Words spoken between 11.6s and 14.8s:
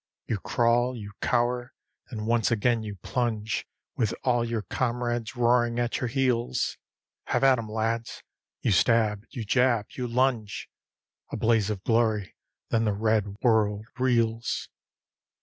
of glory, then the red world reels.